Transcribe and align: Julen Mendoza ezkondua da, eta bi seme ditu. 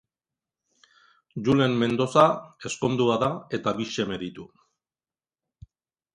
Julen 1.47 1.75
Mendoza 1.83 2.23
ezkondua 2.71 3.19
da, 3.25 3.31
eta 3.59 3.75
bi 3.83 3.89
seme 3.99 4.19
ditu. 4.25 4.49